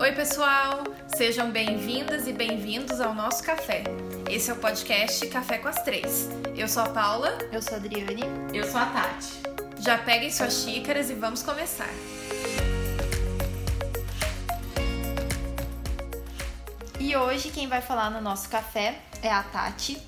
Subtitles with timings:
[0.00, 0.84] Oi, pessoal!
[1.16, 3.82] Sejam bem-vindas e bem-vindos ao nosso café.
[4.30, 6.28] Esse é o podcast Café com as Três.
[6.56, 7.36] Eu sou a Paula.
[7.50, 8.22] Eu sou a Adriane.
[8.54, 9.42] Eu sou a Tati.
[9.80, 11.90] Já peguem suas xícaras e vamos começar.
[17.00, 20.00] E hoje quem vai falar no nosso café é a Tati.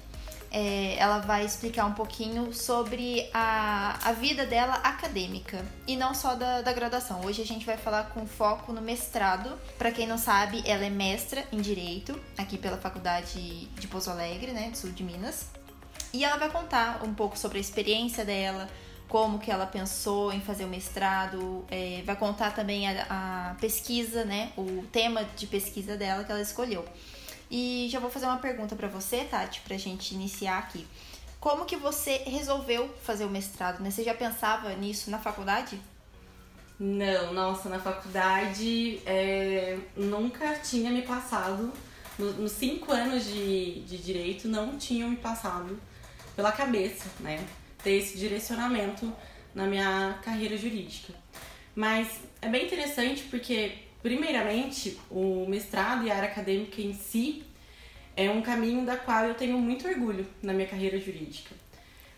[0.53, 6.35] É, ela vai explicar um pouquinho sobre a, a vida dela acadêmica e não só
[6.35, 7.25] da, da graduação.
[7.25, 9.57] Hoje a gente vai falar com foco no mestrado.
[9.79, 14.50] Para quem não sabe, ela é mestra em Direito aqui pela Faculdade de Pouso Alegre,
[14.50, 15.46] né, do sul de Minas.
[16.13, 18.68] E ela vai contar um pouco sobre a experiência dela,
[19.09, 24.25] como que ela pensou em fazer o mestrado, é, vai contar também a, a pesquisa,
[24.25, 26.85] né, o tema de pesquisa dela que ela escolheu.
[27.50, 30.86] E já vou fazer uma pergunta para você, Tati, pra gente iniciar aqui.
[31.40, 33.91] Como que você resolveu fazer o mestrado, né?
[33.91, 35.81] Você já pensava nisso na faculdade?
[36.78, 41.73] Não, nossa, na faculdade é, nunca tinha me passado,
[42.19, 45.78] no, nos cinco anos de, de direito, não tinham me passado
[46.37, 47.45] pela cabeça, né?
[47.83, 49.12] Ter esse direcionamento
[49.55, 51.12] na minha carreira jurídica.
[51.75, 57.45] Mas é bem interessante porque Primeiramente, o mestrado e a área acadêmica em si
[58.17, 61.55] é um caminho da qual eu tenho muito orgulho na minha carreira jurídica.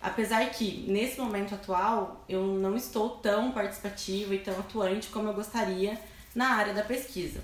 [0.01, 5.35] Apesar que, nesse momento atual, eu não estou tão participativa e tão atuante como eu
[5.35, 5.99] gostaria
[6.35, 7.43] na área da pesquisa.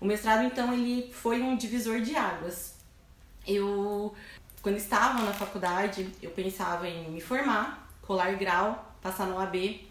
[0.00, 2.74] O mestrado, então, ele foi um divisor de águas.
[3.46, 4.14] Eu,
[4.60, 9.86] quando estava na faculdade, eu pensava em me formar, colar grau, passar no AB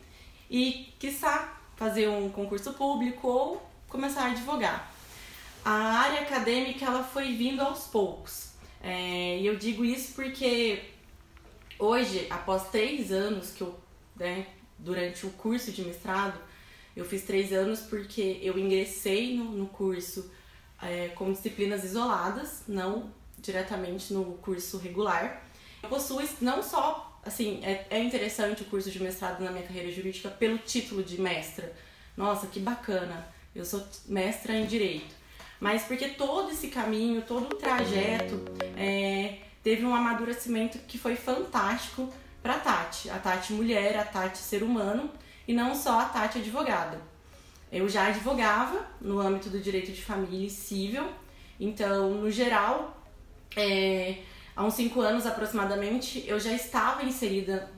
[0.49, 4.89] e, quiçá, fazer um concurso público ou começar a advogar.
[5.63, 8.51] A área acadêmica ela foi vindo aos poucos.
[8.81, 10.81] É, e eu digo isso porque
[11.77, 13.77] hoje, após três anos que eu,
[14.15, 14.47] né,
[14.79, 16.39] durante o curso de mestrado,
[16.95, 20.31] eu fiz três anos porque eu ingressei no, no curso
[20.81, 25.43] é, com disciplinas isoladas, não diretamente no curso regular.
[25.83, 29.91] Eu possuo não só, assim, é, é interessante o curso de mestrado na minha carreira
[29.91, 31.71] jurídica pelo título de mestra.
[32.15, 33.27] Nossa, que bacana!
[33.53, 35.13] Eu sou mestra em direito.
[35.59, 38.41] Mas porque todo esse caminho, todo o trajeto
[38.75, 43.09] é, teve um amadurecimento que foi fantástico para Tati.
[43.09, 45.11] A Tati mulher, a Tati ser humano
[45.47, 46.99] e não só a Tati advogada.
[47.71, 51.07] Eu já advogava no âmbito do direito de família e civil,
[51.59, 52.97] então, no geral,
[53.55, 54.17] é,
[54.55, 57.69] há uns cinco anos aproximadamente, eu já estava inserida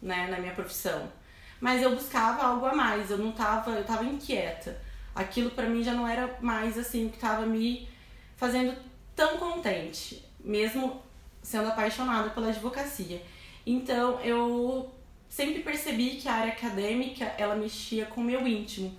[0.00, 1.10] né, na minha profissão.
[1.58, 4.83] Mas eu buscava algo a mais, eu não estava, eu estava inquieta
[5.14, 7.88] aquilo para mim já não era mais assim que estava me
[8.36, 8.74] fazendo
[9.14, 11.00] tão contente, mesmo
[11.42, 13.22] sendo apaixonada pela advocacia.
[13.66, 14.92] Então eu
[15.28, 18.94] sempre percebi que a área acadêmica ela mexia com o meu íntimo.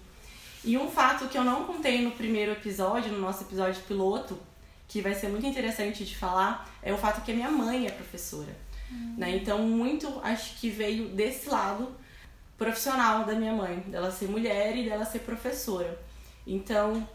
[0.63, 4.39] E um fato que eu não contei no primeiro episódio, no nosso episódio piloto,
[4.87, 7.91] que vai ser muito interessante de falar, é o fato que a minha mãe é
[7.91, 8.55] professora.
[8.91, 9.15] Uhum.
[9.17, 9.35] Né?
[9.35, 11.95] Então, muito acho que veio desse lado
[12.57, 15.99] profissional da minha mãe, dela ser mulher e dela ser professora.
[16.45, 17.07] Então,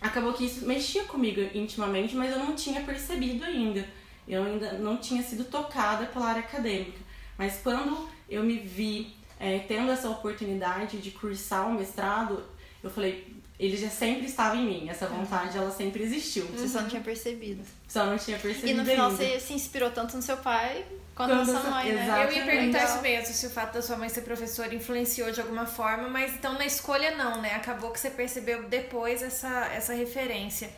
[0.00, 3.86] acabou que isso mexia comigo intimamente, mas eu não tinha percebido ainda.
[4.26, 6.98] Eu ainda não tinha sido tocada pela área acadêmica.
[7.36, 12.44] Mas quando eu me vi é, tendo essa oportunidade de cursar o mestrado,
[12.82, 16.46] eu falei, ele já sempre estava em mim, essa vontade ela sempre existiu.
[16.46, 17.62] Você só não tinha percebido.
[17.86, 18.68] Só não tinha percebido.
[18.68, 19.22] E no final ainda.
[19.22, 20.82] você se inspirou tanto no seu pai
[21.14, 22.24] quanto na sua mãe, né?
[22.24, 25.42] Eu ia perguntar isso mesmo, se o fato da sua mãe ser professora influenciou de
[25.42, 27.54] alguma forma, mas então na escolha não, né?
[27.54, 30.70] Acabou que você percebeu depois essa, essa referência.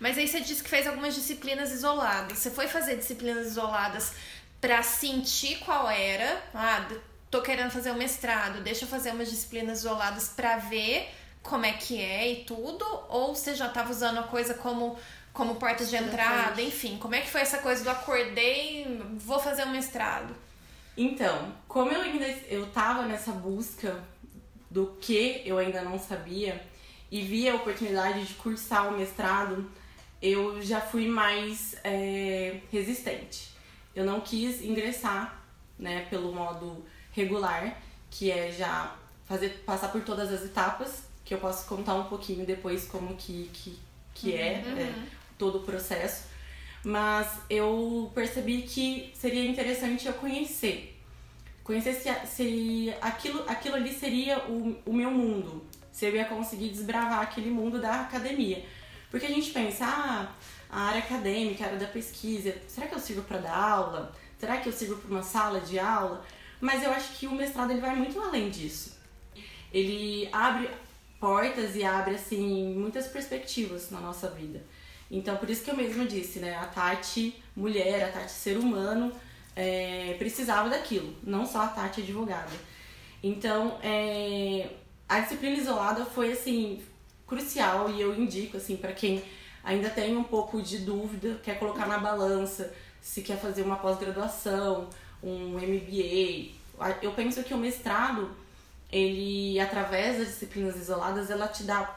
[0.00, 2.38] Mas aí você disse que fez algumas disciplinas isoladas.
[2.38, 4.12] Você foi fazer disciplinas isoladas
[4.60, 6.42] para sentir qual era?
[6.52, 6.84] Ah,
[7.30, 11.08] tô querendo fazer um mestrado, deixa eu fazer umas disciplinas isoladas para ver
[11.44, 12.84] como é que é e tudo?
[13.08, 14.96] Ou você já estava usando a coisa como,
[15.32, 16.60] como porta de entrada?
[16.60, 20.34] Enfim, como é que foi essa coisa do acordei, vou fazer um mestrado?
[20.96, 24.02] Então, como eu ainda eu tava nessa busca
[24.70, 26.64] do que eu ainda não sabia
[27.10, 29.70] e vi a oportunidade de cursar o mestrado,
[30.22, 33.50] eu já fui mais é, resistente.
[33.94, 35.44] Eu não quis ingressar,
[35.78, 37.76] né, pelo modo regular,
[38.10, 38.96] que é já
[39.26, 43.50] fazer passar por todas as etapas que eu posso contar um pouquinho depois como que,
[43.52, 43.78] que,
[44.14, 44.78] que é, uhum.
[44.78, 44.94] é
[45.38, 46.28] todo o processo.
[46.84, 51.00] Mas eu percebi que seria interessante eu conhecer.
[51.62, 55.64] Conhecer se, se aquilo, aquilo ali seria o, o meu mundo.
[55.90, 58.62] Se eu ia conseguir desbravar aquele mundo da academia.
[59.10, 60.34] Porque a gente pensa, ah,
[60.68, 64.12] a área acadêmica, a área da pesquisa, será que eu sirvo para dar aula?
[64.38, 66.22] Será que eu sirvo para uma sala de aula?
[66.60, 68.98] Mas eu acho que o mestrado ele vai muito além disso.
[69.72, 70.68] Ele abre
[71.24, 74.62] portas e abre assim muitas perspectivas na nossa vida.
[75.10, 76.54] Então por isso que eu mesma disse, né?
[76.54, 79.10] A Tati mulher, a Tati ser humano
[79.56, 82.52] é, precisava daquilo, não só a Tati advogada.
[83.22, 84.68] Então é,
[85.08, 86.82] a disciplina isolada foi assim
[87.26, 89.22] crucial e eu indico assim para quem
[89.64, 94.90] ainda tem um pouco de dúvida, quer colocar na balança se quer fazer uma pós-graduação,
[95.22, 96.52] um MBA.
[97.00, 98.30] Eu penso que o mestrado,
[98.94, 101.94] ele através das disciplinas isoladas, ela te dá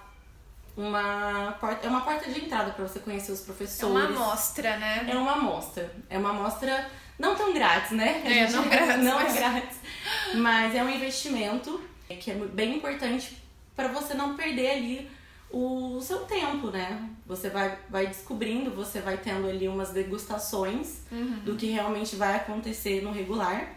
[0.76, 3.82] uma porta, é uma porta de entrada para você conhecer os professores.
[3.82, 5.08] É uma amostra, né?
[5.08, 5.96] É uma amostra.
[6.10, 6.90] É uma amostra
[7.20, 8.24] não tão grátis, né?
[8.26, 9.04] A é, não grátis.
[9.04, 9.36] Não mas...
[9.36, 9.78] é grátis.
[10.36, 11.80] Mas é um investimento
[12.20, 13.38] que é bem importante
[13.76, 15.12] para você não perder ali
[15.52, 17.10] o seu tempo, né?
[17.28, 21.40] Você vai, vai descobrindo, você vai tendo ali umas degustações uhum.
[21.46, 23.77] do que realmente vai acontecer no regular.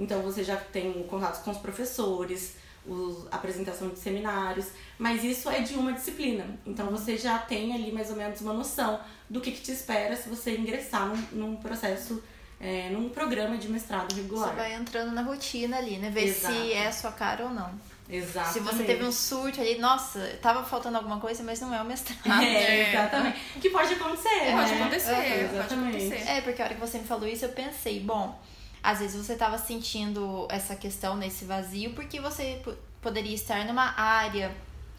[0.00, 2.56] Então você já tem contatos com os professores,
[2.86, 4.68] os, apresentação de seminários,
[4.98, 6.46] mas isso é de uma disciplina.
[6.66, 8.98] Então você já tem ali mais ou menos uma noção
[9.28, 12.22] do que, que te espera se você ingressar num, num processo,
[12.58, 14.48] é, num programa de mestrado regular.
[14.48, 16.10] Você vai entrando na rotina ali, né?
[16.10, 16.54] Ver Exato.
[16.54, 17.70] se é a sua cara ou não.
[18.08, 18.52] Exatamente.
[18.54, 21.84] Se você teve um surto ali, nossa, tava faltando alguma coisa, mas não é o
[21.84, 22.18] mestrado.
[22.42, 23.38] É, exatamente.
[23.60, 24.62] Que pode acontecer, é, né?
[24.62, 25.92] Pode acontecer, é, exatamente.
[25.92, 26.30] Pode acontecer.
[26.30, 28.36] É, porque a hora que você me falou isso, eu pensei, bom,
[28.82, 32.62] às vezes você tava sentindo essa questão nesse vazio porque você
[33.00, 34.54] poderia estar numa área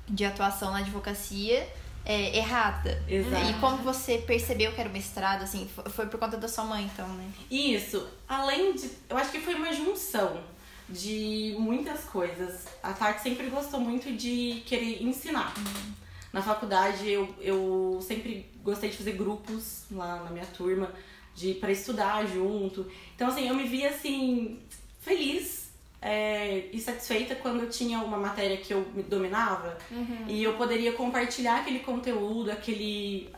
[0.07, 1.67] de atuação na advocacia
[2.05, 3.01] é, errada.
[3.07, 3.49] Exato.
[3.49, 6.89] E como você percebeu que era o mestrado, assim, foi por conta da sua mãe,
[6.91, 7.31] então, né?
[7.49, 8.07] Isso.
[8.27, 8.89] Além de.
[9.09, 10.41] Eu acho que foi uma junção
[10.89, 12.65] de muitas coisas.
[12.81, 15.53] A Tati sempre gostou muito de querer ensinar.
[15.57, 15.93] Uhum.
[16.33, 20.91] Na faculdade eu, eu sempre gostei de fazer grupos lá na minha turma
[21.41, 22.89] de para estudar junto.
[23.15, 24.59] Então assim, eu me via assim
[24.99, 25.71] feliz
[26.01, 30.25] é, e satisfeita quando eu tinha uma matéria que eu dominava uhum.
[30.27, 33.29] e eu poderia compartilhar aquele conteúdo, aquele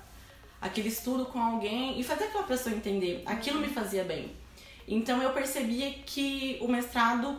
[0.61, 3.21] aquele estudo com alguém e fazer aquela pessoa entender.
[3.25, 3.67] Aquilo uhum.
[3.67, 4.31] me fazia bem.
[4.87, 7.37] Então eu percebia que o mestrado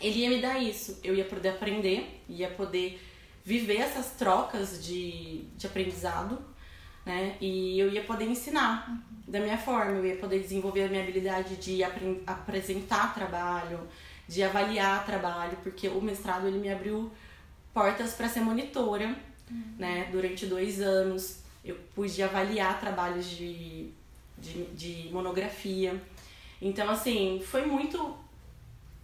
[0.00, 0.98] ele ia me dar isso.
[1.04, 3.00] Eu ia poder aprender, ia poder
[3.44, 6.38] viver essas trocas de, de aprendizado,
[7.10, 7.36] né?
[7.40, 8.98] E eu ia poder ensinar uhum.
[9.26, 11.82] da minha forma, eu ia poder desenvolver a minha habilidade de
[12.26, 13.80] apresentar trabalho,
[14.28, 17.10] de avaliar trabalho, porque o mestrado ele me abriu
[17.74, 19.08] portas para ser monitora,
[19.50, 19.74] uhum.
[19.76, 20.08] né?
[20.12, 23.90] Durante dois anos eu pude avaliar trabalhos de,
[24.38, 26.00] de, de monografia.
[26.62, 28.16] Então, assim, foi muito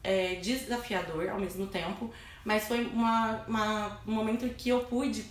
[0.02, 2.10] é, desafiador ao mesmo tempo,
[2.44, 5.24] mas foi uma, uma, um momento que eu pude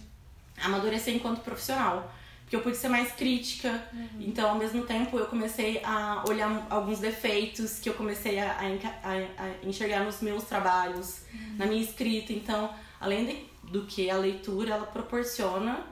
[0.62, 2.14] amadurecer enquanto profissional.
[2.46, 4.08] Porque eu pude ser mais crítica, uhum.
[4.20, 9.44] então ao mesmo tempo eu comecei a olhar alguns defeitos que eu comecei a, a,
[9.44, 11.56] a enxergar nos meus trabalhos, uhum.
[11.58, 12.32] na minha escrita.
[12.32, 12.72] Então,
[13.02, 15.84] além de, do que a leitura ela proporciona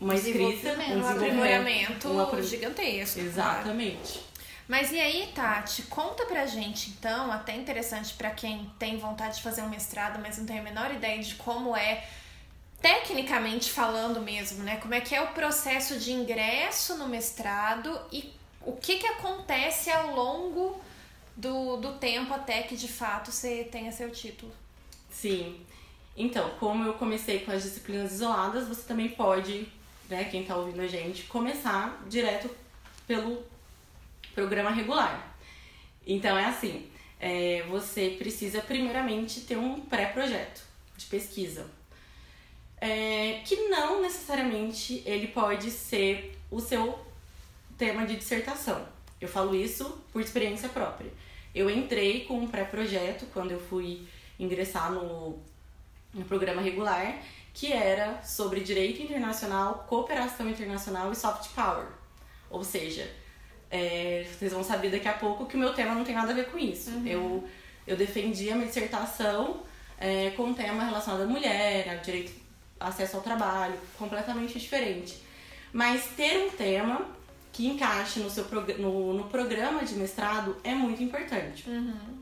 [0.00, 3.20] uma escrita, um, aprimoramento um gigantesco.
[3.20, 4.12] Exatamente.
[4.12, 4.34] Claro.
[4.66, 9.42] Mas e aí, Tati, conta pra gente então, até interessante para quem tem vontade de
[9.42, 12.02] fazer um mestrado, mas não tem a menor ideia de como é
[12.84, 14.76] tecnicamente falando mesmo, né?
[14.76, 19.90] Como é que é o processo de ingresso no mestrado e o que que acontece
[19.90, 20.78] ao longo
[21.34, 24.52] do, do tempo até que de fato você tenha seu título.
[25.10, 25.64] Sim.
[26.14, 29.66] Então, como eu comecei com as disciplinas isoladas, você também pode,
[30.06, 32.54] né, quem tá ouvindo a gente, começar direto
[33.06, 33.42] pelo
[34.34, 35.34] programa regular.
[36.06, 36.86] Então é assim,
[37.18, 40.62] é, você precisa primeiramente ter um pré-projeto
[40.98, 41.66] de pesquisa.
[42.86, 46.98] É, que não necessariamente ele pode ser o seu
[47.78, 48.86] tema de dissertação.
[49.18, 51.10] Eu falo isso por experiência própria.
[51.54, 54.06] Eu entrei com um pré-projeto quando eu fui
[54.38, 55.38] ingressar no,
[56.12, 57.22] no programa regular,
[57.54, 61.86] que era sobre direito internacional, cooperação internacional e soft power.
[62.50, 63.10] Ou seja,
[63.70, 66.34] é, vocês vão saber daqui a pouco que o meu tema não tem nada a
[66.34, 66.90] ver com isso.
[66.90, 67.06] Uhum.
[67.06, 67.48] Eu,
[67.86, 69.62] eu defendi a minha dissertação
[69.98, 72.43] é, com um tema relacionado à mulher, ao direito
[72.78, 75.22] acesso ao trabalho, completamente diferente.
[75.72, 77.06] Mas ter um tema
[77.52, 78.44] que encaixe no, seu
[78.78, 81.68] no, no programa de mestrado é muito importante.
[81.68, 82.18] Uhum.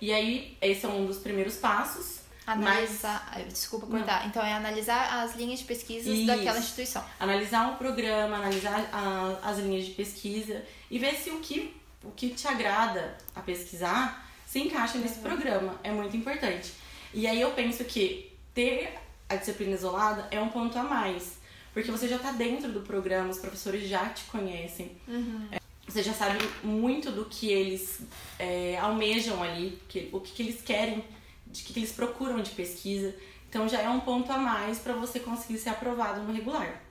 [0.00, 2.20] E aí, esse é um dos primeiros passos.
[2.46, 3.52] Analisar, mas...
[3.52, 4.20] desculpa cortar.
[4.20, 4.28] Não.
[4.28, 7.04] Então é analisar as linhas de pesquisa daquela instituição.
[7.18, 11.74] Analisar um programa, analisar a, as linhas de pesquisa e ver se o que,
[12.04, 15.22] o que te agrada a pesquisar se encaixa nesse uhum.
[15.22, 15.80] programa.
[15.82, 16.72] É muito importante.
[17.12, 18.96] E aí eu penso que ter
[19.28, 21.38] a disciplina isolada é um ponto a mais.
[21.72, 24.96] Porque você já está dentro do programa, os professores já te conhecem.
[25.06, 25.48] Uhum.
[25.52, 28.00] É, você já sabe muito do que eles
[28.38, 31.04] é, almejam ali, que, o que, que eles querem
[31.46, 33.14] de que eles procuram de pesquisa.
[33.48, 36.82] Então já é um ponto a mais para você conseguir ser aprovado no regular.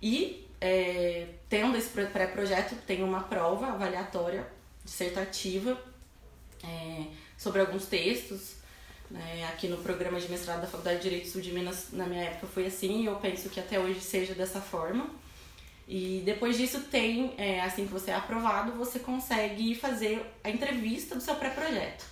[0.00, 4.46] E é, tendo esse pré-projeto, tem uma prova avaliatória
[4.84, 5.80] dissertativa
[6.62, 7.06] é,
[7.36, 8.57] sobre alguns textos.
[9.10, 9.48] Né?
[9.48, 12.46] Aqui no programa de mestrado da Faculdade de Direito Sul de Minas, na minha época,
[12.46, 15.08] foi assim, e eu penso que até hoje seja dessa forma.
[15.86, 21.14] E depois disso tem, é, assim que você é aprovado, você consegue fazer a entrevista
[21.14, 22.04] do seu pré-projeto.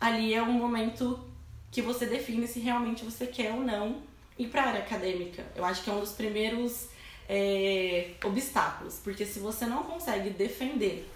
[0.00, 1.28] Ali é um momento
[1.70, 4.02] que você define se realmente você quer ou não
[4.38, 5.44] ir para a área acadêmica.
[5.56, 6.88] Eu acho que é um dos primeiros
[7.28, 11.08] é, obstáculos, porque se você não consegue defender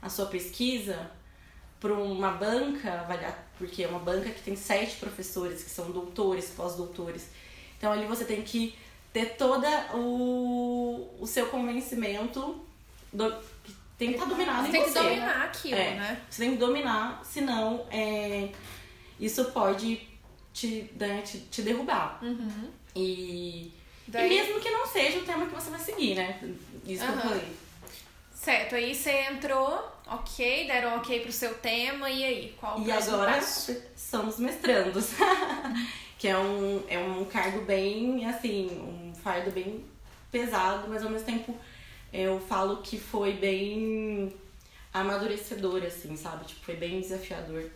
[0.00, 1.10] a sua pesquisa
[1.80, 3.04] para uma banca
[3.58, 7.28] porque é uma banca que tem sete professores que são doutores, pós-doutores,
[7.76, 8.74] então ali você tem que
[9.12, 12.64] ter todo o, o seu convencimento,
[13.12, 13.30] do,
[13.96, 14.92] tem que estar tá dominado você em você.
[14.92, 16.22] Tem que dominar aquilo, é, né?
[16.28, 18.48] Você tem que dominar, senão é,
[19.20, 20.08] isso pode
[20.52, 22.18] te, né, te, te derrubar.
[22.22, 22.70] Uhum.
[22.96, 23.72] E,
[24.08, 24.26] Daí...
[24.26, 26.40] e mesmo que não seja o tema que você vai seguir, né?
[26.84, 27.12] Isso uhum.
[27.12, 27.52] que eu falei.
[28.34, 32.54] Certo, aí você entrou, ok, deram ok pro seu tema, e aí?
[32.58, 33.76] Qual o E agora passo?
[33.96, 35.10] somos mestrandos.
[36.18, 39.84] que é um, é um cargo bem, assim, um fardo bem
[40.30, 41.56] pesado, mas ao mesmo tempo
[42.12, 44.34] eu falo que foi bem
[44.92, 46.44] amadurecedor, assim, sabe?
[46.44, 47.68] Tipo, foi bem desafiador.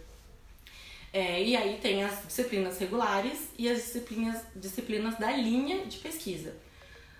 [1.13, 6.55] É, e aí tem as disciplinas regulares e as disciplinas, disciplinas da linha de pesquisa.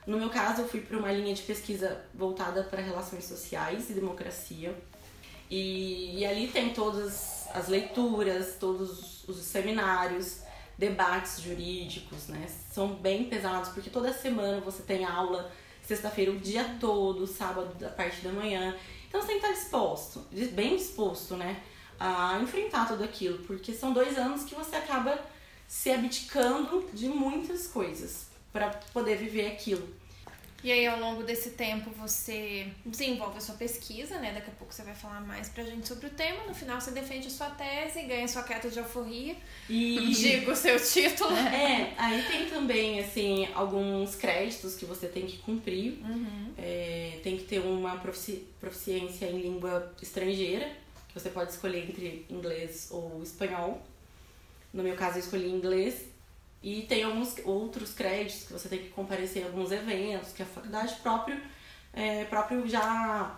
[0.07, 3.95] No meu caso, eu fui para uma linha de pesquisa voltada para relações sociais e
[3.95, 4.75] democracia.
[5.51, 10.41] E, e ali tem todas as leituras, todos os seminários,
[10.77, 12.47] debates jurídicos, né?
[12.71, 15.51] São bem pesados, porque toda semana você tem aula,
[15.83, 18.77] sexta-feira o dia todo, sábado da parte da manhã.
[19.09, 21.63] Então você tem que estar disposto, bem disposto, né?
[21.99, 25.19] A enfrentar tudo aquilo, porque são dois anos que você acaba
[25.67, 29.98] se abdicando de muitas coisas para poder viver aquilo.
[30.63, 34.33] E aí, ao longo desse tempo, você desenvolve a sua pesquisa, né?
[34.33, 36.45] Daqui a pouco você vai falar mais pra gente sobre o tema.
[36.47, 39.37] No final, você defende a sua tese, ganha sua carta de alforria,
[39.71, 41.31] e diga o seu título.
[41.37, 46.01] É, aí tem também, assim, alguns créditos que você tem que cumprir.
[46.03, 46.53] Uhum.
[46.59, 50.69] É, tem que ter uma profici proficiência em língua estrangeira,
[51.07, 53.81] que você pode escolher entre inglês ou espanhol.
[54.73, 56.18] No meu caso, eu escolhi inglês
[56.63, 60.47] e tem alguns outros créditos que você tem que comparecer em alguns eventos, que a
[60.47, 61.41] faculdade próprio,
[61.93, 63.35] é, próprio já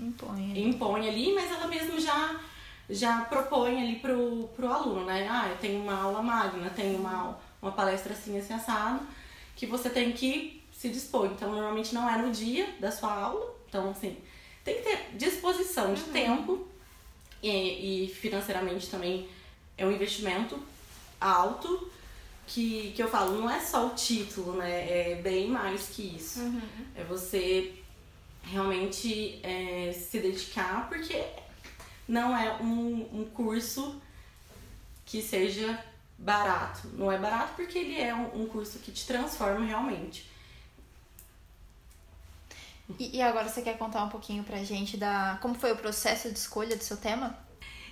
[0.00, 0.62] impõe ali.
[0.62, 2.40] impõe ali, mas ela mesmo já,
[2.88, 5.26] já propõe ali pro, pro aluno, né?
[5.28, 9.00] Ah, eu tenho uma aula magna, tenho uma, uma palestra assim, assim, assado,
[9.56, 11.26] que você tem que se dispor.
[11.26, 14.16] Então, normalmente não é no dia da sua aula, então, assim,
[14.62, 16.12] tem que ter disposição de uhum.
[16.12, 16.68] tempo
[17.42, 19.28] e, e financeiramente também
[19.76, 20.58] é um investimento
[21.20, 21.90] alto
[22.46, 25.10] que, que eu falo, não é só o título, né?
[25.10, 26.40] É bem mais que isso.
[26.40, 26.60] Uhum.
[26.94, 27.74] É você
[28.42, 31.24] realmente é, se dedicar, porque
[32.06, 34.00] não é um, um curso
[35.06, 35.82] que seja
[36.18, 36.88] barato.
[36.94, 40.30] Não é barato porque ele é um, um curso que te transforma realmente.
[42.98, 46.30] E, e, agora você quer contar um pouquinho pra gente da como foi o processo
[46.30, 47.34] de escolha do seu tema?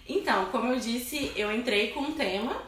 [0.06, 2.61] Então, como eu disse, eu entrei com um tema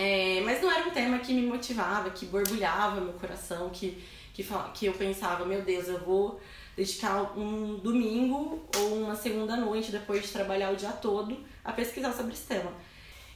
[0.00, 4.00] é, mas não era um tema que me motivava, que borbulhava meu coração, que,
[4.32, 6.40] que, que eu pensava, meu Deus, eu vou
[6.76, 12.12] dedicar um domingo ou uma segunda noite, depois de trabalhar o dia todo, a pesquisar
[12.12, 12.72] sobre esse tema.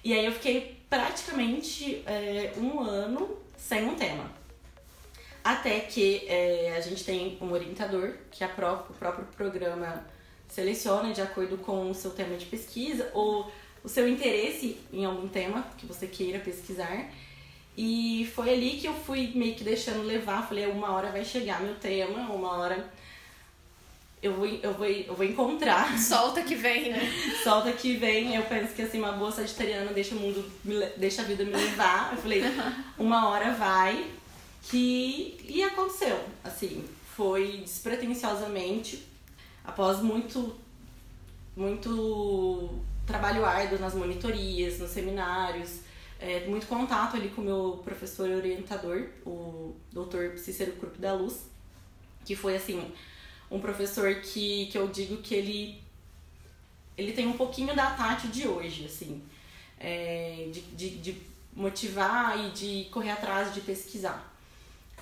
[0.05, 4.31] E aí eu fiquei praticamente é, um ano sem um tema.
[5.43, 10.07] Até que é, a gente tem um orientador, que o próprio programa
[10.47, 13.51] seleciona de acordo com o seu tema de pesquisa, ou
[13.85, 17.11] o seu interesse em algum tema que você queira pesquisar.
[17.77, 20.47] E foi ali que eu fui meio que deixando levar.
[20.47, 22.91] Falei, uma hora vai chegar meu tema, uma hora
[24.23, 25.97] eu vou, eu vou, eu vou encontrar.
[25.99, 27.01] Solta que vem, né?
[27.43, 28.37] Solta que vem.
[28.37, 30.45] Eu penso que assim, uma boa sagitariana deixa o mundo,
[30.97, 32.13] deixa a vida me levar.
[32.13, 32.43] Eu falei,
[32.97, 34.07] uma hora vai.
[34.63, 35.37] Que...
[35.49, 36.25] E aconteceu.
[36.45, 36.85] Assim,
[37.17, 39.03] foi despretensiosamente,
[39.65, 40.55] após muito,
[41.57, 45.81] muito trabalho árduo nas monitorias, nos seminários,
[46.23, 51.47] é, muito contato ali com o meu professor orientador, o doutor Cícero Krupp da Luz,
[52.25, 52.93] que foi assim,
[53.51, 55.83] um professor que, que eu digo que ele,
[56.97, 59.21] ele tem um pouquinho da Tati de hoje, assim,
[59.81, 61.23] é, de, de, de
[61.55, 64.33] motivar e de correr atrás de pesquisar.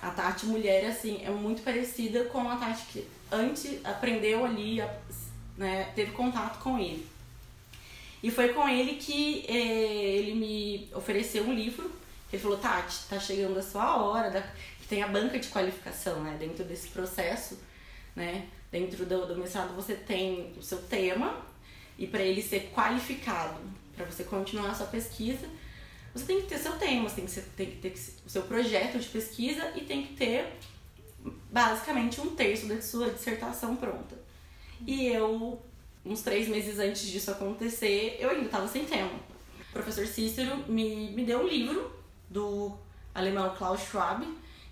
[0.01, 4.79] A Tati mulher, assim, é muito parecida com a Tati que antes aprendeu ali,
[5.55, 7.10] né, teve contato com ele.
[8.23, 11.91] E foi com ele que é, ele me ofereceu um livro.
[12.31, 14.43] Ele falou, Tati, tá chegando a sua hora, da...
[14.87, 17.59] tem a banca de qualificação, né, dentro desse processo,
[18.15, 21.45] né, dentro do, do mestrado você tem o seu tema,
[21.97, 23.59] e para ele ser qualificado,
[23.95, 25.47] para você continuar a sua pesquisa,
[26.13, 27.93] você tem que ter seu tema, você tem que, tem que ter
[28.25, 30.57] o seu projeto de pesquisa e tem que ter
[31.51, 34.19] basicamente um terço da sua dissertação pronta.
[34.85, 35.61] E eu,
[36.05, 39.11] uns três meses antes disso acontecer, eu ainda estava sem tema.
[39.69, 41.91] O professor Cícero me, me deu um livro
[42.29, 42.75] do
[43.13, 44.25] alemão Klaus Schwab,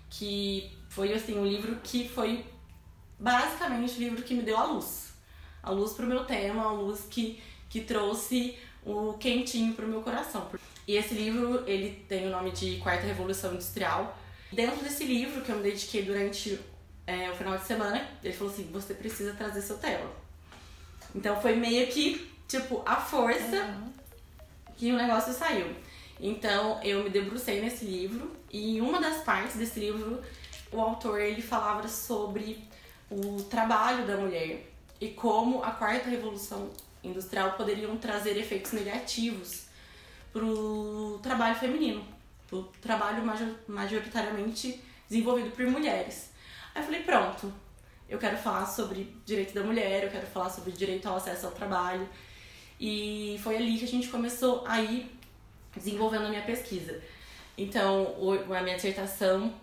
[0.08, 2.44] que foi assim um livro que foi
[3.18, 5.12] basicamente o livro que me deu a luz.
[5.62, 9.88] A luz para o meu tema, a luz que, que trouxe o quentinho para o
[9.88, 10.50] meu coração.
[10.86, 14.18] E esse livro, ele tem o nome de Quarta Revolução Industrial.
[14.50, 16.58] Dentro desse livro, que eu me dediquei durante
[17.06, 20.10] é, o final de semana, ele falou assim, você precisa trazer seu tema.
[21.14, 23.92] Então foi meio que, tipo, a força uhum.
[24.76, 25.74] que o negócio saiu.
[26.18, 30.20] Então eu me debrucei nesse livro e em uma das partes desse livro
[30.72, 32.62] o autor ele falava sobre
[33.10, 36.70] o trabalho da mulher e como a quarta revolução
[37.02, 39.64] industrial poderiam trazer efeitos negativos
[40.32, 42.04] para o trabalho feminino,
[42.46, 43.22] para o trabalho
[43.66, 46.30] majoritariamente desenvolvido por mulheres.
[46.74, 47.52] Aí eu falei, pronto,
[48.10, 51.52] eu quero falar sobre direito da mulher, eu quero falar sobre direito ao acesso ao
[51.52, 52.06] trabalho.
[52.78, 55.16] E foi ali que a gente começou a ir
[55.74, 57.00] desenvolvendo a minha pesquisa.
[57.56, 58.14] Então,
[58.56, 59.54] a minha dissertação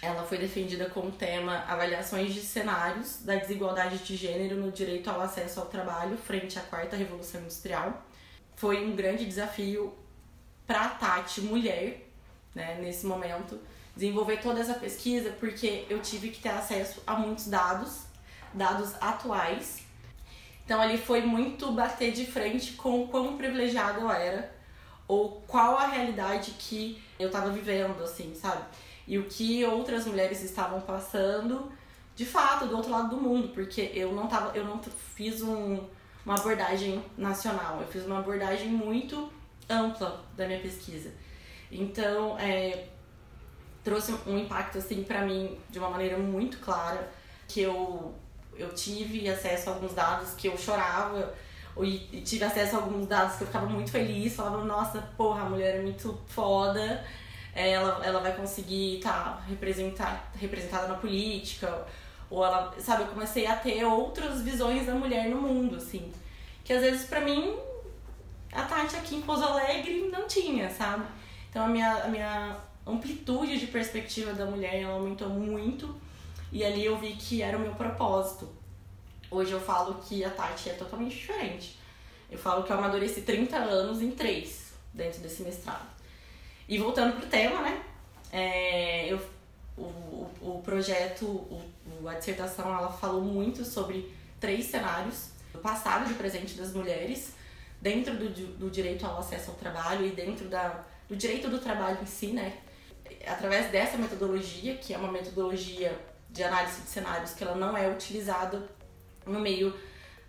[0.00, 5.08] ela foi defendida com o tema Avaliações de cenários da desigualdade de gênero no direito
[5.08, 8.04] ao acesso ao trabalho frente à quarta revolução industrial.
[8.56, 9.94] Foi um grande desafio
[10.66, 12.08] para a Tati, mulher,
[12.54, 13.60] né, nesse momento,
[13.94, 18.02] desenvolver toda essa pesquisa, porque eu tive que ter acesso a muitos dados,
[18.54, 19.84] dados atuais.
[20.64, 24.54] Então ali foi muito bater de frente com o quão privilegiado eu era,
[25.06, 28.64] ou qual a realidade que eu estava vivendo, assim, sabe?
[29.06, 31.70] e o que outras mulheres estavam passando
[32.14, 34.80] de fato do outro lado do mundo, porque eu não tava, eu não
[35.14, 35.80] fiz um,
[36.24, 39.30] uma abordagem nacional, eu fiz uma abordagem muito
[39.68, 41.10] ampla da minha pesquisa.
[41.70, 42.86] Então, é,
[43.84, 47.10] trouxe um impacto assim para mim de uma maneira muito clara,
[47.48, 48.14] que eu
[48.54, 51.32] eu tive acesso a alguns dados que eu chorava
[51.80, 55.48] e tive acesso a alguns dados que eu ficava muito feliz, falava, nossa, porra, a
[55.48, 57.02] mulher é muito foda
[57.54, 61.86] ela, ela vai conseguir estar tá representar, representada na política,
[62.30, 66.10] ou ela, sabe, eu comecei a ter outras visões da mulher no mundo, assim,
[66.64, 67.54] que às vezes para mim
[68.52, 71.04] a Tati aqui em Pouso Alegre não tinha, sabe?
[71.50, 75.94] Então a minha, a minha amplitude de perspectiva da mulher ela aumentou muito
[76.50, 78.48] e ali eu vi que era o meu propósito.
[79.30, 81.78] Hoje eu falo que a Tati é totalmente diferente.
[82.30, 85.86] Eu falo que eu amadureci 30 anos em 3 dentro desse mestrado.
[86.68, 87.82] E voltando pro tema, né?
[88.30, 89.20] É, eu,
[89.76, 91.62] o, o, projeto, o,
[92.06, 97.34] a dissertação, ela falou muito sobre três cenários do passado e do presente das mulheres
[97.80, 101.98] dentro do, do direito ao acesso ao trabalho e dentro da, do direito do trabalho
[102.02, 102.58] em si, né?
[103.26, 105.98] Através dessa metodologia, que é uma metodologia
[106.30, 108.68] de análise de cenários que ela não é utilizada
[109.26, 109.74] no meio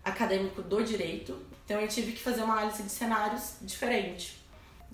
[0.04, 1.40] acadêmico do direito.
[1.64, 4.44] Então eu tive que fazer uma análise de cenários diferente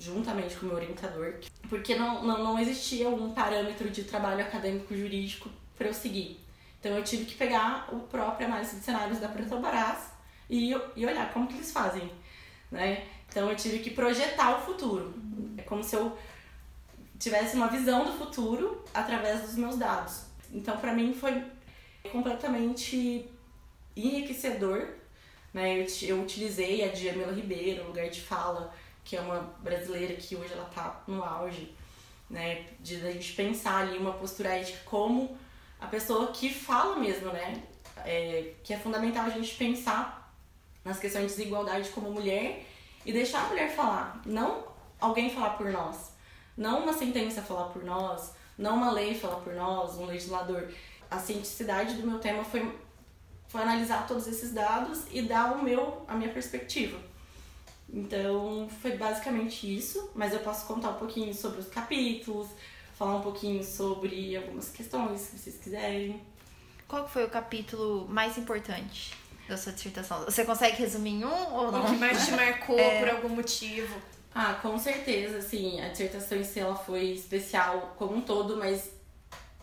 [0.00, 1.34] juntamente com o meu orientador,
[1.68, 6.40] porque não, não, não existia um parâmetro de trabalho acadêmico jurídico para eu seguir.
[6.78, 10.10] Então eu tive que pegar o próprio análise de cenários da Petrobras
[10.48, 12.10] e, e olhar como que eles fazem,
[12.70, 13.06] né?
[13.28, 15.14] Então eu tive que projetar o futuro.
[15.58, 16.16] É como se eu
[17.20, 20.22] tivesse uma visão do futuro através dos meus dados.
[20.52, 21.44] Então para mim foi
[22.10, 23.30] completamente
[23.94, 24.88] enriquecedor,
[25.52, 25.82] né?
[25.82, 30.52] Eu, eu utilizei a Djamila Ribeiro, lugar de fala, que é uma brasileira que hoje
[30.52, 31.72] ela tá no auge,
[32.28, 32.64] né?
[32.80, 35.36] De a gente pensar ali uma postura ética como
[35.78, 37.62] a pessoa que fala mesmo, né?
[37.98, 40.34] É, que é fundamental a gente pensar
[40.82, 42.64] nas questões de desigualdade como mulher
[43.04, 44.64] e deixar a mulher falar, não
[44.98, 46.09] alguém falar por nós,
[46.60, 50.70] não uma sentença falar por nós, não uma lei falar por nós, um legislador.
[51.10, 52.78] A cientificidade do meu tema foi,
[53.48, 56.98] foi analisar todos esses dados e dar o meu, a minha perspectiva.
[57.88, 62.48] Então foi basicamente isso, mas eu posso contar um pouquinho sobre os capítulos,
[62.94, 66.20] falar um pouquinho sobre algumas questões, se vocês quiserem.
[66.86, 69.16] Qual foi o capítulo mais importante
[69.48, 70.26] da sua dissertação?
[70.26, 71.86] Você consegue resumir em um ou não?
[71.86, 73.00] O que mais te marcou é...
[73.00, 73.98] por algum motivo?
[74.34, 78.90] Ah, com certeza, assim, a dissertação em si ela foi especial como um todo, mas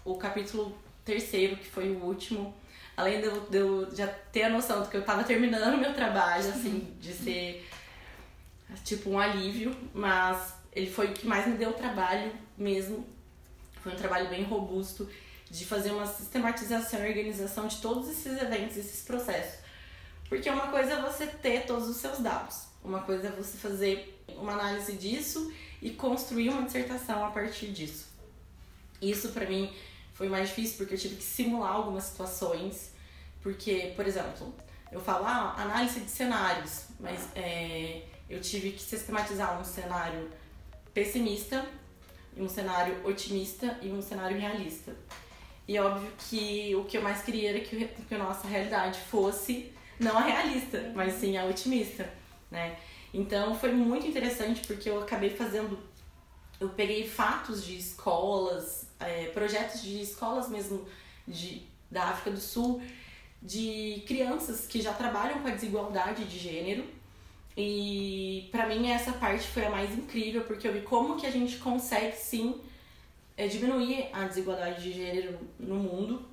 [0.03, 2.53] o capítulo terceiro, que foi o último,
[2.95, 6.93] além de eu, já ter a noção de que eu tava terminando meu trabalho, assim,
[6.99, 7.65] de ser
[8.83, 13.07] tipo um alívio, mas ele foi o que mais me deu trabalho mesmo.
[13.81, 15.09] Foi um trabalho bem robusto
[15.49, 19.59] de fazer uma sistematização e organização de todos esses eventos, esses processos.
[20.27, 24.16] Porque uma coisa é você ter todos os seus dados, uma coisa é você fazer
[24.35, 28.07] uma análise disso e construir uma dissertação a partir disso.
[29.01, 29.71] Isso para mim
[30.13, 32.91] foi mais difícil porque eu tive que simular algumas situações,
[33.41, 34.53] porque, por exemplo,
[34.91, 40.29] eu falo, ah, análise de cenários, mas é, eu tive que sistematizar um cenário
[40.93, 41.65] pessimista,
[42.35, 44.95] um cenário otimista e um cenário realista.
[45.67, 49.71] E óbvio que o que eu mais queria era que, que a nossa realidade fosse
[49.99, 52.09] não a realista, mas sim a otimista,
[52.49, 52.77] né?
[53.13, 55.79] Então foi muito interessante porque eu acabei fazendo,
[56.59, 60.85] eu peguei fatos de escolas, é, projetos de escolas mesmo
[61.27, 62.81] de, da África do Sul,
[63.41, 66.85] de crianças que já trabalham com a desigualdade de gênero.
[67.55, 71.31] E para mim essa parte foi a mais incrível porque eu vi como que a
[71.31, 72.61] gente consegue sim
[73.35, 76.23] é, diminuir a desigualdade de gênero no mundo,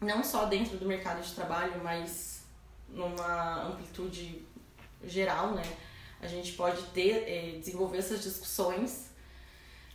[0.00, 2.42] não só dentro do mercado de trabalho, mas
[2.88, 4.42] numa amplitude
[5.04, 5.62] geral, né?
[6.20, 9.08] A gente pode ter, é, desenvolver essas discussões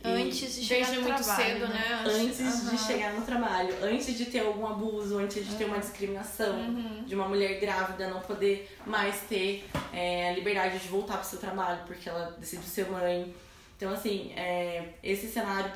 [0.06, 1.78] Antes de chegar no muito trabalho, cedo, né?
[1.78, 2.04] né?
[2.04, 6.74] antes de chegar no trabalho, antes de ter algum abuso, antes de ter uma discriminação,
[7.06, 11.24] de uma mulher grávida não poder mais ter é, a liberdade de voltar para o
[11.24, 13.34] seu trabalho porque ela decidiu ser mãe.
[13.78, 15.72] Então, assim, é, esse cenário,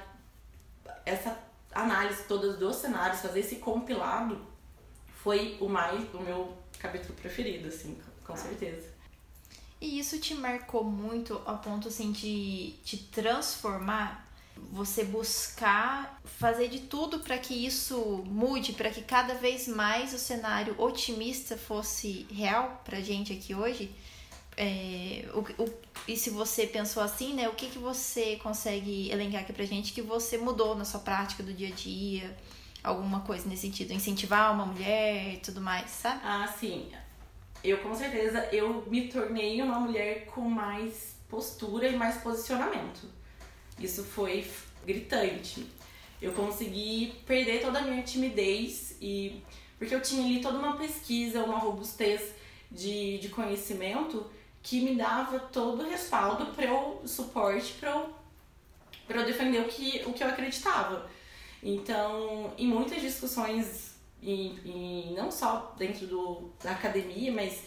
[1.07, 1.39] essa
[1.73, 4.39] análise toda dos cenários, fazer esse compilado
[5.25, 8.98] foi o mais, o meu capítulo preferido, assim, com certeza.
[9.81, 14.27] E isso te marcou muito a ponto assim de te transformar?
[14.73, 20.19] Você buscar fazer de tudo para que isso mude, para que cada vez mais o
[20.19, 23.95] cenário otimista fosse real pra gente aqui hoje?
[24.57, 25.73] É, o, o,
[26.09, 27.49] e se você pensou assim, né?
[27.49, 31.45] O que, que você consegue elencar aqui pra gente que você mudou na sua prática
[31.45, 32.37] do dia a dia?
[32.83, 33.93] Alguma coisa nesse sentido?
[33.93, 36.21] Incentivar uma mulher e tudo mais, sabe?
[36.25, 36.91] Ah, sim.
[37.63, 43.09] Eu com certeza eu me tornei uma mulher com mais postura e mais posicionamento.
[43.79, 44.47] Isso foi
[44.87, 45.67] gritante.
[46.21, 49.43] Eu consegui perder toda a minha timidez e
[49.79, 52.35] porque eu tinha ali toda uma pesquisa, uma robustez
[52.71, 54.27] de, de conhecimento
[54.63, 58.11] que me dava todo o respaldo para eu suporte para
[59.09, 61.09] eu defender o que o que eu acreditava.
[61.63, 63.88] Então, em muitas discussões
[64.23, 67.63] e, e não só dentro do, da academia, mas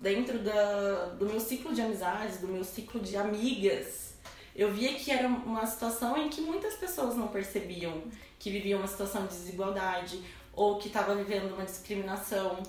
[0.00, 4.14] dentro da, do meu ciclo de amizades, do meu ciclo de amigas,
[4.54, 8.02] eu via que era uma situação em que muitas pessoas não percebiam
[8.38, 10.22] que viviam uma situação de desigualdade
[10.52, 12.62] ou que estava vivendo uma discriminação.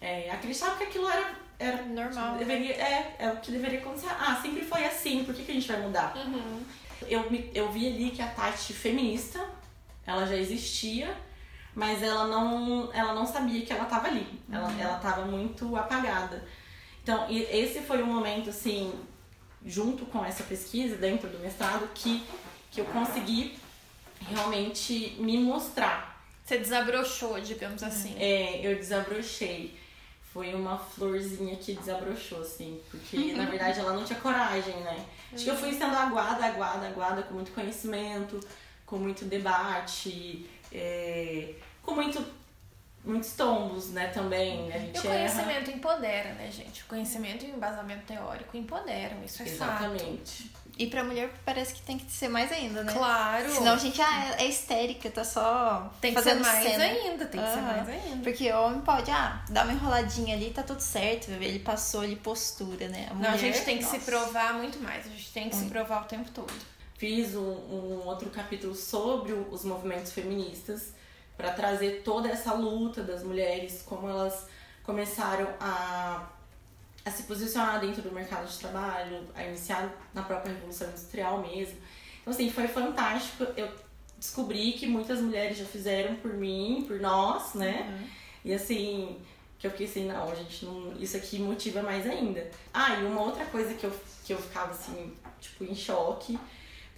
[0.00, 2.38] É, acreditava que aquilo era, era Normal, né?
[2.38, 4.08] Deveria, é, é o que deveria acontecer.
[4.18, 6.16] Ah, sempre foi assim, por que, que a gente vai mudar?
[6.16, 6.62] Uhum.
[7.06, 7.24] eu,
[7.54, 9.46] eu vi ali que a Tati feminista,
[10.06, 11.14] ela já existia,
[11.74, 14.26] mas ela não, ela não sabia que ela estava ali.
[14.50, 16.44] Ela, ela tava muito apagada.
[17.02, 18.92] Então, e esse foi um momento, assim,
[19.64, 22.22] junto com essa pesquisa, dentro do mestrado, que,
[22.70, 23.58] que eu consegui
[24.28, 26.24] realmente me mostrar.
[26.44, 28.16] Você desabrochou, digamos assim.
[28.18, 29.78] É, eu desabrochei.
[30.32, 32.80] Foi uma florzinha que desabrochou, assim.
[32.90, 35.04] Porque, na verdade, ela não tinha coragem, né?
[35.32, 38.40] Acho que eu fui sendo aguada, aguada, aguada, com muito conhecimento,
[38.84, 42.24] com muito debate, é, com muito,
[43.04, 44.66] muitos tombos, né, também.
[44.68, 44.74] né?
[44.74, 45.16] A E gente o erra.
[45.30, 46.82] conhecimento empodera, né, gente?
[46.82, 49.84] O conhecimento e o embasamento teórico empoderam, isso é fato.
[49.84, 50.50] Exatamente.
[50.78, 52.90] E pra mulher parece que tem que ser mais ainda, né?
[52.90, 53.50] Claro.
[53.52, 56.84] Senão a gente ah, é histérica, tá só tem que ser fazendo mais cena.
[56.84, 58.22] ainda, tem que ser mais ainda.
[58.24, 61.30] Porque o homem pode, ah, dar uma enroladinha ali, tá tudo certo.
[61.32, 63.08] Ele passou ali postura, né?
[63.10, 64.10] A Não, mulher, a gente tem que se nossa.
[64.10, 65.04] provar muito mais.
[65.06, 66.54] A gente tem que se provar o tempo todo.
[67.00, 70.92] Fiz um, um outro capítulo sobre os movimentos feministas
[71.34, 74.46] para trazer toda essa luta das mulheres, como elas
[74.82, 76.28] começaram a,
[77.02, 81.78] a se posicionar dentro do mercado de trabalho, a iniciar na própria Revolução Industrial mesmo.
[82.20, 83.46] Então, assim, foi fantástico.
[83.56, 83.70] Eu
[84.18, 87.98] descobri que muitas mulheres já fizeram por mim, por nós, né?
[88.44, 89.16] E assim,
[89.58, 92.46] que eu fiquei assim, não, gente, não, isso aqui motiva mais ainda.
[92.74, 96.38] Ah, e uma outra coisa que eu, que eu ficava assim, tipo, em choque,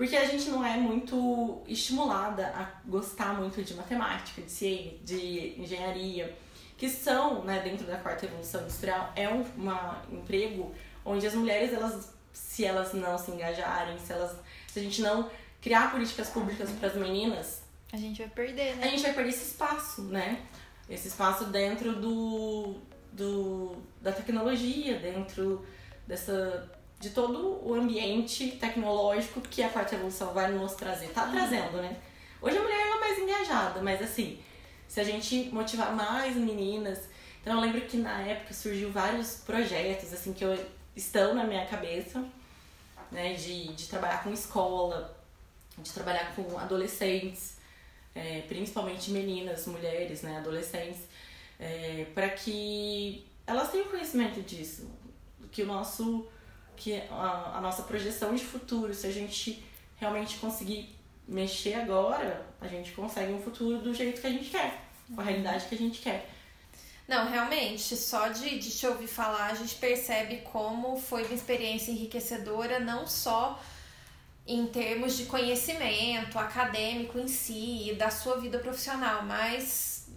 [0.02, 5.54] porque a gente não é muito estimulada a gostar muito de matemática, de ciência, de
[5.60, 6.36] engenharia,
[6.76, 11.72] que são, né, dentro da quarta revolução industrial, é um uma, emprego onde as mulheres,
[11.72, 14.36] elas, se elas não se engajarem, se elas,
[14.66, 17.62] se a gente não criar políticas públicas para as meninas,
[17.92, 18.88] A gente vai perder, a né?
[18.88, 20.44] gente vai perder esse espaço, né?
[20.90, 22.74] Esse espaço dentro do,
[23.12, 25.64] do da tecnologia, dentro
[26.08, 26.68] dessa
[27.02, 31.08] de todo o ambiente tecnológico que a quarta evolução vai nos trazer.
[31.08, 31.96] Tá trazendo, né?
[32.40, 34.38] Hoje a mulher ela é mais engajada, mas assim,
[34.86, 37.00] se a gente motivar mais meninas.
[37.40, 40.56] Então eu lembro que na época surgiu vários projetos, assim, que eu,
[40.94, 42.24] estão na minha cabeça,
[43.10, 43.34] né?
[43.34, 45.12] De, de trabalhar com escola,
[45.76, 47.56] de trabalhar com adolescentes,
[48.14, 50.36] é, principalmente meninas, mulheres, né?
[50.36, 51.00] Adolescentes,
[51.58, 54.88] é, para que elas tenham conhecimento disso,
[55.50, 56.30] que o nosso
[56.82, 59.64] que a, a nossa projeção de futuro, se a gente
[59.96, 64.82] realmente conseguir mexer agora, a gente consegue um futuro do jeito que a gente quer,
[65.14, 66.28] com a realidade que a gente quer.
[67.06, 71.92] Não, realmente, só de, de te ouvir falar, a gente percebe como foi uma experiência
[71.92, 73.60] enriquecedora, não só
[74.46, 80.08] em termos de conhecimento acadêmico em si e da sua vida profissional, mas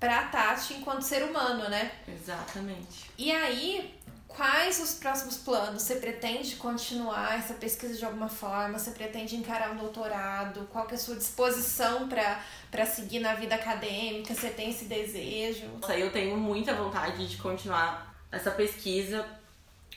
[0.00, 1.92] pra Tati enquanto ser humano, né?
[2.08, 3.10] Exatamente.
[3.18, 3.94] E aí,
[4.36, 5.82] Quais os próximos planos?
[5.82, 8.78] Você pretende continuar essa pesquisa de alguma forma?
[8.78, 10.68] Você pretende encarar um doutorado?
[10.72, 14.34] Qual que é a sua disposição para seguir na vida acadêmica?
[14.34, 15.70] Você tem esse desejo?
[15.96, 19.24] Eu tenho muita vontade de continuar essa pesquisa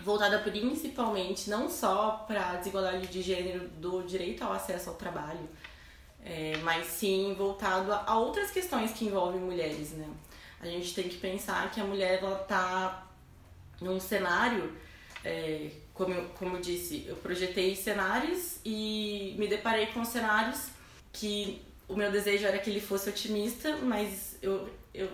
[0.02, 5.50] voltada principalmente não só para a desigualdade de gênero do direito ao acesso ao trabalho,
[6.24, 10.08] é, mas sim voltado a outras questões que envolvem mulheres, né?
[10.60, 13.07] A gente tem que pensar que a mulher ela tá
[13.82, 14.74] num cenário,
[15.24, 20.70] é, como, eu, como eu disse, eu projetei cenários e me deparei com cenários
[21.12, 25.10] que o meu desejo era que ele fosse otimista, mas eu, eu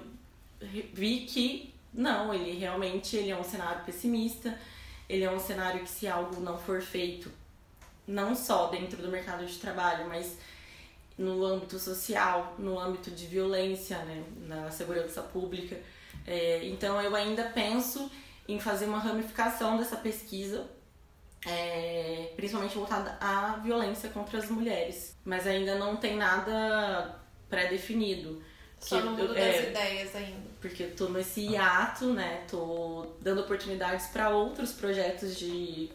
[0.93, 4.58] vi que não, ele realmente ele é um cenário pessimista,
[5.08, 7.32] ele é um cenário que se algo não for feito,
[8.08, 10.38] não só dentro do mercado de trabalho, mas
[11.17, 15.80] no âmbito social, no âmbito de violência, né, na segurança pública.
[16.26, 18.10] É, então eu ainda penso
[18.48, 20.68] em fazer uma ramificação dessa pesquisa,
[21.46, 25.16] é, principalmente voltada à violência contra as mulheres.
[25.24, 28.42] Mas ainda não tem nada pré-definido.
[28.80, 30.50] Só no mundo é, das ideias ainda.
[30.60, 32.44] Porque eu tô nesse hiato, né?
[32.50, 35.90] Tô dando oportunidades para outros projetos de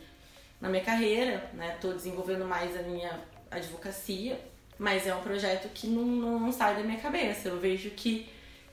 [0.61, 1.77] na minha carreira, né?
[1.81, 4.41] Tô desenvolvendo mais a minha advocacia,
[4.79, 7.49] mas é um projeto que não, não, não sai da minha cabeça.
[7.49, 8.29] Eu vejo que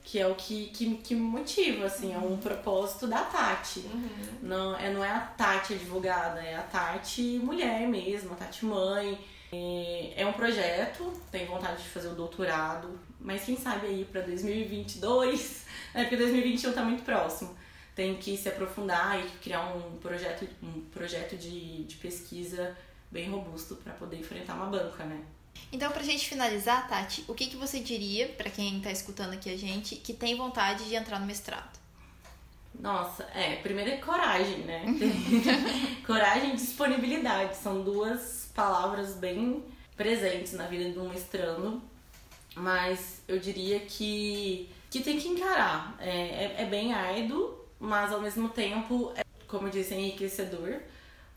[0.06, 3.80] que é o que, que, que me motiva, assim, é um propósito da Tati.
[3.80, 4.08] Uhum.
[4.40, 9.18] Não, é, não é a Tati advogada, é a Tati mulher mesmo, a Tati mãe.
[9.52, 14.20] É, é um projeto, tenho vontade de fazer o doutorado, mas quem sabe aí para
[14.20, 17.56] 2022, né, porque 2021 tá muito próximo.
[17.92, 22.76] Tem que se aprofundar e criar um projeto, um projeto de, de pesquisa
[23.10, 25.20] bem robusto para poder enfrentar uma banca, né?
[25.72, 29.52] Então, pra gente finalizar, Tati, o que, que você diria para quem tá escutando aqui
[29.52, 31.78] a gente que tem vontade de entrar no mestrado?
[32.78, 34.84] Nossa, é, primeiro é coragem, né?
[36.06, 39.64] coragem e disponibilidade são duas palavras bem
[39.96, 41.82] presentes na vida de um mestrando,
[42.54, 45.96] mas eu diria que, que tem que encarar.
[45.98, 50.80] É, é, é bem árduo, mas ao mesmo tempo, é, como eu disse, é enriquecedor.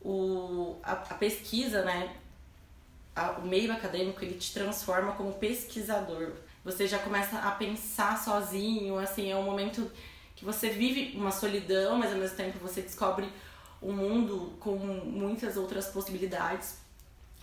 [0.02, 2.16] O, a, a pesquisa, né?
[3.20, 6.32] A, o meio acadêmico ele te transforma como pesquisador.
[6.64, 9.90] Você já começa a pensar sozinho, assim, é um momento
[10.36, 13.28] que você vive uma solidão, mas ao mesmo tempo você descobre
[13.82, 16.78] um mundo com muitas outras possibilidades.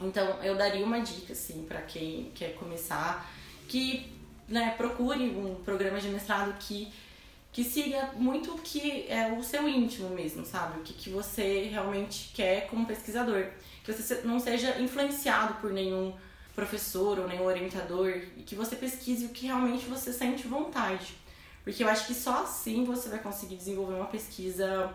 [0.00, 3.30] Então, eu daria uma dica assim para quem quer começar,
[3.68, 4.12] que
[4.48, 6.92] né, procure um programa de mestrado que
[7.56, 10.78] que siga muito o que é o seu íntimo mesmo, sabe?
[10.78, 13.46] O que, que você realmente quer como pesquisador
[13.82, 16.14] que você não seja influenciado por nenhum
[16.54, 21.14] professor ou nenhum orientador e que você pesquise o que realmente você sente vontade.
[21.64, 24.92] Porque eu acho que só assim você vai conseguir desenvolver uma pesquisa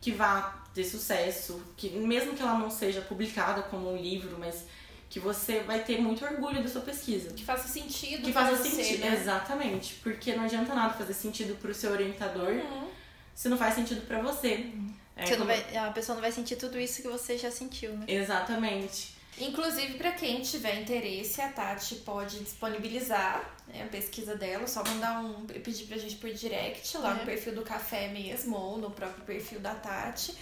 [0.00, 4.66] que vá ter sucesso, que mesmo que ela não seja publicada como um livro, mas
[5.14, 7.32] que você vai ter muito orgulho da sua pesquisa.
[7.34, 8.24] Que faça sentido.
[8.24, 9.14] Que faça sentido, né?
[9.14, 9.94] exatamente.
[10.02, 12.88] Porque não adianta nada fazer sentido pro seu orientador uhum.
[13.32, 14.72] se não faz sentido para você.
[14.74, 14.92] Uhum.
[15.14, 15.44] É, como...
[15.44, 18.06] vai, a pessoa não vai sentir tudo isso que você já sentiu, né?
[18.08, 19.14] Exatamente.
[19.38, 25.20] Inclusive, para quem tiver interesse, a Tati pode disponibilizar né, a pesquisa dela, só mandar
[25.20, 25.46] um.
[25.46, 27.14] pedir pra gente por direct lá é.
[27.14, 30.34] no perfil do café mesmo, ou no próprio perfil da Tati.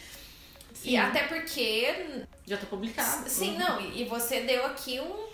[0.82, 0.90] Sim.
[0.90, 2.24] E até porque.
[2.46, 3.28] Já tá publicado.
[3.28, 3.58] Sim, uhum.
[3.58, 5.32] não, e você deu aqui um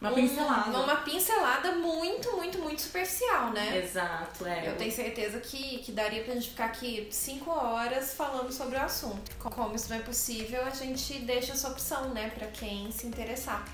[0.00, 0.70] uma pincelada.
[0.70, 3.78] Uma, uma pincelada muito, muito, muito superficial, né?
[3.78, 4.68] Exato, é.
[4.68, 8.80] Eu tenho certeza que, que daria pra gente ficar aqui cinco horas falando sobre o
[8.80, 9.34] assunto.
[9.38, 13.64] Como isso não é possível, a gente deixa essa opção, né, pra quem se interessar.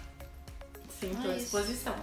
[0.99, 1.95] Sim, tô à disposição.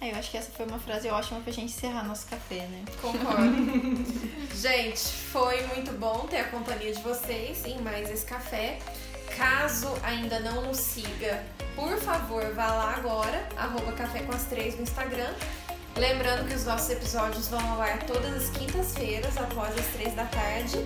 [0.00, 2.84] É, eu acho que essa foi uma frase ótima pra gente encerrar nosso café, né?
[3.00, 4.04] Concordo.
[4.54, 8.78] gente, foi muito bom ter a companhia de vocês em mais esse café.
[9.36, 14.76] Caso ainda não nos siga, por favor, vá lá agora, arroba Café com as Três
[14.76, 15.32] no Instagram.
[15.96, 20.24] Lembrando que os nossos episódios vão ao ar todas as quintas-feiras, após as três da
[20.26, 20.84] tarde.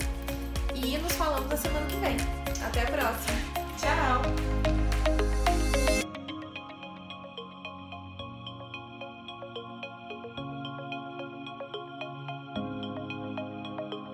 [0.75, 2.17] E nos falamos na semana que vem.